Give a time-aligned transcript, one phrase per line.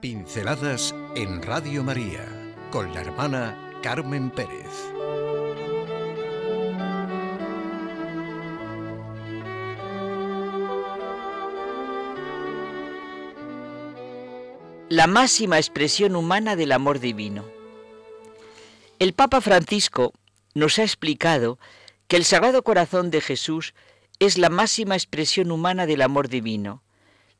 [0.00, 2.26] Pinceladas en Radio María
[2.70, 4.66] con la hermana Carmen Pérez.
[14.88, 17.44] La máxima expresión humana del amor divino.
[18.98, 20.14] El Papa Francisco
[20.54, 21.58] nos ha explicado
[22.08, 23.74] que el Sagrado Corazón de Jesús
[24.18, 26.82] es la máxima expresión humana del amor divino.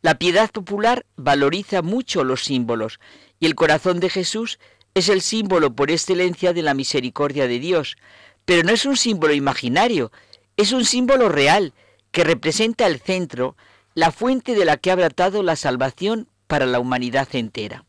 [0.02, 3.00] La piedad popular valoriza mucho los símbolos
[3.38, 4.58] y el corazón de Jesús
[4.94, 7.96] es el símbolo por excelencia de la misericordia de Dios,
[8.44, 10.10] pero no es un símbolo imaginario,
[10.56, 11.74] es un símbolo real
[12.10, 13.56] que representa el centro,
[13.94, 17.84] la fuente de la que ha brotado la salvación para la humanidad entera.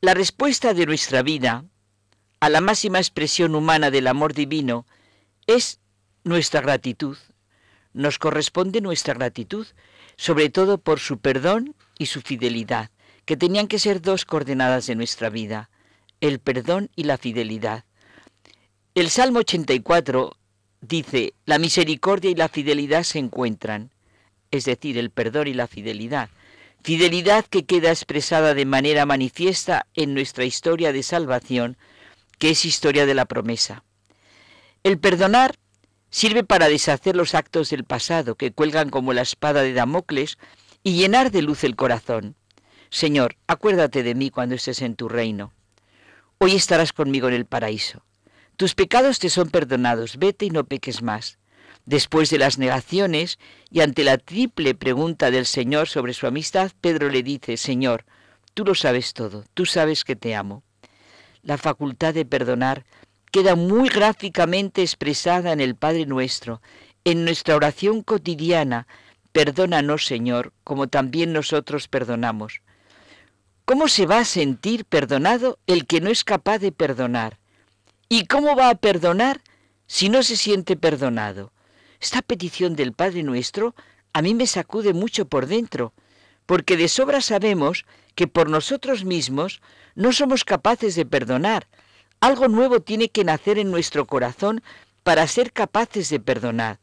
[0.00, 1.64] La respuesta de nuestra vida
[2.40, 4.86] a la máxima expresión humana del amor divino
[5.48, 5.80] es
[6.22, 7.18] nuestra gratitud.
[7.92, 9.66] Nos corresponde nuestra gratitud,
[10.18, 12.90] sobre todo por su perdón y su fidelidad,
[13.24, 15.70] que tenían que ser dos coordenadas de nuestra vida,
[16.20, 17.84] el perdón y la fidelidad.
[18.94, 20.36] El Salmo 84
[20.80, 23.92] dice, la misericordia y la fidelidad se encuentran,
[24.50, 26.30] es decir, el perdón y la fidelidad.
[26.82, 31.76] Fidelidad que queda expresada de manera manifiesta en nuestra historia de salvación,
[32.38, 33.84] que es historia de la promesa.
[34.82, 35.54] El perdonar
[36.10, 40.38] sirve para deshacer los actos del pasado que cuelgan como la espada de Damocles
[40.82, 42.36] y llenar de luz el corazón.
[42.90, 45.52] Señor, acuérdate de mí cuando estés en tu reino.
[46.38, 48.04] Hoy estarás conmigo en el paraíso.
[48.56, 51.38] Tus pecados te son perdonados, vete y no peques más.
[51.84, 53.38] Después de las negaciones
[53.70, 58.04] y ante la triple pregunta del Señor sobre su amistad, Pedro le dice, Señor,
[58.54, 60.62] tú lo sabes todo, tú sabes que te amo.
[61.42, 62.84] La facultad de perdonar
[63.30, 66.60] queda muy gráficamente expresada en el Padre Nuestro,
[67.04, 68.86] en nuestra oración cotidiana,
[69.32, 72.62] perdónanos Señor, como también nosotros perdonamos.
[73.64, 77.38] ¿Cómo se va a sentir perdonado el que no es capaz de perdonar?
[78.08, 79.42] ¿Y cómo va a perdonar
[79.86, 81.52] si no se siente perdonado?
[82.00, 83.74] Esta petición del Padre Nuestro
[84.12, 85.92] a mí me sacude mucho por dentro,
[86.46, 89.60] porque de sobra sabemos que por nosotros mismos
[89.94, 91.68] no somos capaces de perdonar,
[92.20, 94.62] algo nuevo tiene que nacer en nuestro corazón
[95.02, 96.78] para ser capaces de perdonar.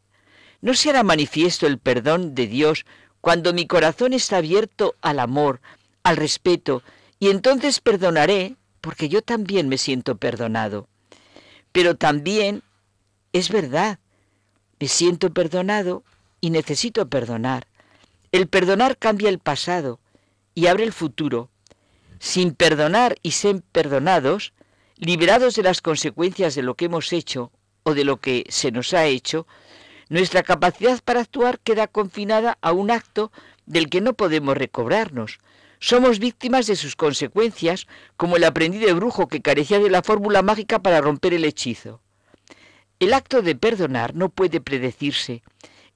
[0.62, 2.85] ¿No se hará manifiesto el perdón de Dios
[3.22, 5.62] cuando mi corazón está abierto al amor,
[6.03, 6.81] al respeto,
[7.19, 10.88] y entonces perdonaré porque yo también me siento perdonado?
[11.72, 12.63] Pero también
[13.34, 14.00] es verdad,
[14.79, 16.03] me siento perdonado
[16.41, 17.67] y necesito perdonar.
[18.31, 20.00] El perdonar cambia el pasado
[20.53, 21.50] y abre el futuro.
[22.19, 24.53] Sin perdonar y ser perdonados,
[24.98, 27.52] liberados de las consecuencias de lo que hemos hecho
[27.84, 29.46] o de lo que se nos ha hecho,
[30.10, 33.32] nuestra capacidad para actuar queda confinada a un acto
[33.66, 35.40] del que no podemos recobrarnos.
[35.80, 40.42] Somos víctimas de sus consecuencias, como el aprendiz de brujo que carecía de la fórmula
[40.42, 42.02] mágica para romper el hechizo.
[43.00, 45.44] El acto de perdonar no puede predecirse.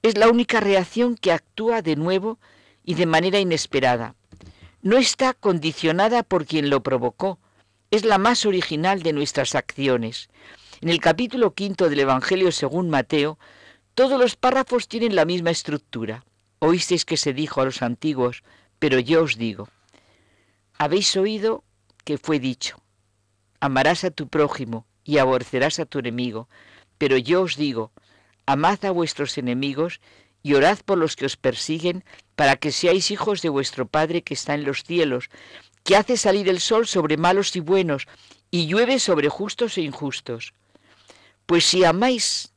[0.02, 2.38] Es la única reacción que actúa de nuevo
[2.84, 4.14] y de manera inesperada.
[4.82, 7.38] No está condicionada por quien lo provocó,
[7.90, 10.28] es la más original de nuestras acciones.
[10.80, 13.38] En el capítulo quinto del Evangelio según Mateo,
[13.94, 16.24] todos los párrafos tienen la misma estructura.
[16.60, 18.42] Oísteis que se dijo a los antiguos,
[18.78, 19.68] pero yo os digo.
[20.78, 21.64] Habéis oído
[22.04, 22.80] que fue dicho,
[23.60, 26.48] amarás a tu prójimo y aborrecerás a tu enemigo,
[26.96, 27.92] pero yo os digo,
[28.46, 30.00] amad a vuestros enemigos
[30.42, 34.32] y orad por los que os persiguen, para que seáis hijos de vuestro Padre que
[34.32, 35.28] está en los cielos,
[35.90, 38.06] que hace salir el sol sobre malos y buenos,
[38.48, 40.54] y llueve sobre justos e injustos.
[41.46, 42.52] Pues si amáis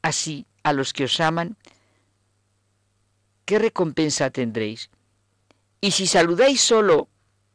[0.00, 1.56] así a los que os aman,
[3.44, 4.90] ¿qué recompensa tendréis?
[5.80, 7.08] Y si saludáis solo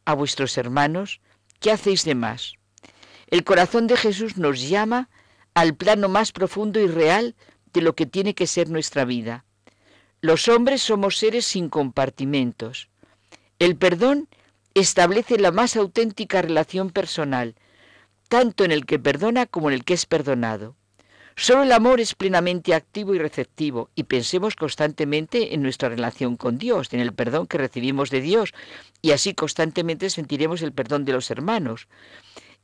[0.04, 1.22] a vuestros hermanos,
[1.62, 2.56] ¿qué hacéis de más?
[3.28, 5.10] El corazón de Jesús nos llama
[5.54, 7.34] al plano más profundo y real
[7.72, 9.46] de lo que tiene que ser nuestra vida.
[10.20, 12.90] Los hombres somos seres sin compartimentos.
[13.58, 14.28] El perdón
[14.74, 17.56] establece la más auténtica relación personal,
[18.28, 20.76] tanto en el que perdona como en el que es perdonado.
[21.36, 26.58] Solo el amor es plenamente activo y receptivo y pensemos constantemente en nuestra relación con
[26.58, 28.54] Dios, en el perdón que recibimos de Dios
[29.02, 31.88] y así constantemente sentiremos el perdón de los hermanos.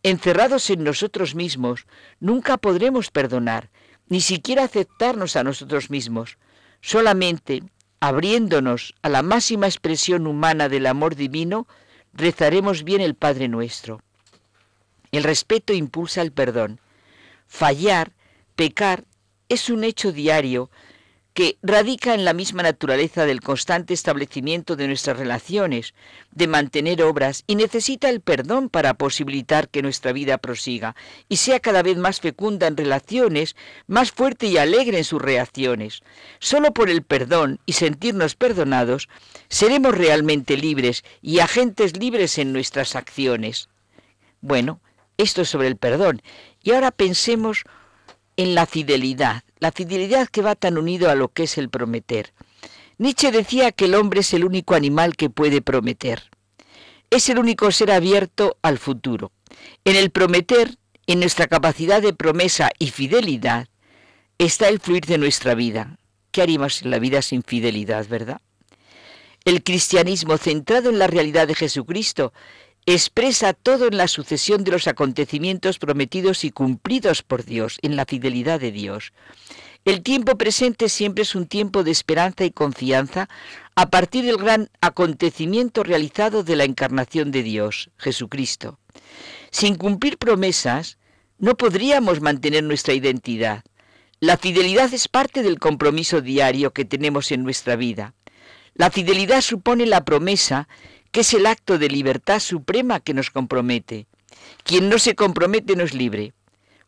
[0.03, 1.87] Encerrados en nosotros mismos,
[2.19, 3.69] nunca podremos perdonar,
[4.07, 6.37] ni siquiera aceptarnos a nosotros mismos.
[6.81, 7.63] Solamente
[8.01, 11.65] abriéndonos a la máxima expresión humana del amor divino,
[12.15, 14.01] rezaremos bien el Padre nuestro.
[15.11, 16.79] El respeto impulsa el perdón.
[17.47, 18.11] Fallar,
[18.55, 19.03] pecar,
[19.49, 20.71] es un hecho diario
[21.35, 25.93] que radica en la misma naturaleza del constante establecimiento de nuestras relaciones,
[26.31, 30.95] de mantener obras, y necesita el perdón para posibilitar que nuestra vida prosiga
[31.27, 36.03] y sea cada vez más fecunda en relaciones, más fuerte y alegre en sus reacciones.
[36.39, 39.09] Solo por el perdón y sentirnos perdonados,
[39.49, 43.67] seremos realmente libres y agentes libres en nuestras acciones.
[44.39, 44.79] Bueno,
[45.17, 46.21] esto es sobre el perdón.
[46.63, 47.65] Y ahora pensemos
[48.37, 52.33] en la fidelidad, la fidelidad que va tan unido a lo que es el prometer.
[52.97, 56.29] Nietzsche decía que el hombre es el único animal que puede prometer.
[57.09, 59.31] Es el único ser abierto al futuro.
[59.83, 60.77] En el prometer,
[61.07, 63.67] en nuestra capacidad de promesa y fidelidad,
[64.37, 65.97] está el fluir de nuestra vida.
[66.31, 68.41] ¿Qué haríamos en la vida sin fidelidad, verdad?
[69.45, 72.33] El cristianismo centrado en la realidad de Jesucristo
[72.93, 78.05] expresa todo en la sucesión de los acontecimientos prometidos y cumplidos por Dios, en la
[78.05, 79.11] fidelidad de Dios.
[79.85, 83.29] El tiempo presente siempre es un tiempo de esperanza y confianza
[83.75, 88.79] a partir del gran acontecimiento realizado de la encarnación de Dios, Jesucristo.
[89.51, 90.97] Sin cumplir promesas,
[91.37, 93.63] no podríamos mantener nuestra identidad.
[94.19, 98.13] La fidelidad es parte del compromiso diario que tenemos en nuestra vida.
[98.73, 100.67] La fidelidad supone la promesa
[101.15, 104.05] que es el acto de libertad suprema que nos compromete.
[104.65, 106.33] Quien no se compromete no es libre.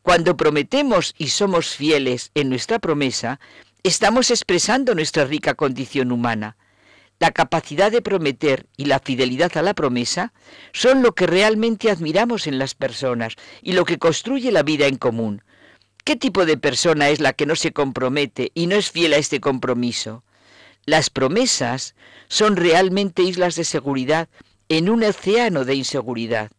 [0.01, 3.39] Cuando prometemos y somos fieles en nuestra promesa,
[3.83, 6.57] estamos expresando nuestra rica condición humana.
[7.19, 10.33] La capacidad de prometer y la fidelidad a la promesa
[10.74, 14.97] son lo que realmente admiramos en las personas y lo que construye la vida en
[14.97, 15.41] común.
[16.03, 19.18] ¿Qué tipo de persona es la que no se compromete y no es fiel a
[19.19, 20.25] este compromiso?
[20.88, 21.95] Las promesas
[22.30, 24.30] son realmente islas de seguridad
[24.69, 26.50] en un océano de inseguridad.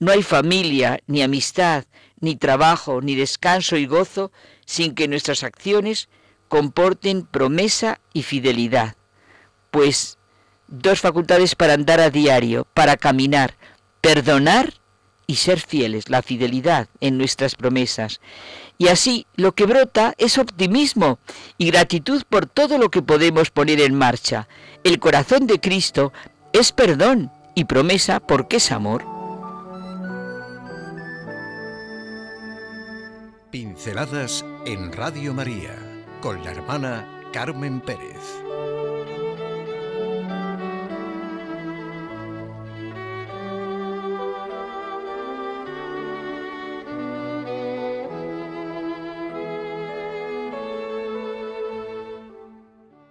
[0.00, 1.84] No hay familia, ni amistad,
[2.18, 4.32] ni trabajo, ni descanso y gozo
[4.66, 6.08] sin que nuestras acciones
[6.48, 8.96] comporten promesa y fidelidad.
[9.70, 10.18] Pues
[10.66, 13.54] dos facultades para andar a diario, para caminar,
[14.00, 14.74] perdonar
[15.28, 18.20] y ser fieles, la fidelidad en nuestras promesas.
[18.78, 21.20] Y así lo que brota es optimismo
[21.58, 24.48] y gratitud por todo lo que podemos poner en marcha.
[24.82, 26.12] El corazón de Cristo
[26.52, 29.04] es perdón y promesa porque es amor.
[33.50, 35.76] Pinceladas en Radio María
[36.22, 38.67] con la hermana Carmen Pérez.